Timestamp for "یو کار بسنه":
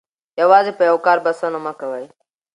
0.89-1.59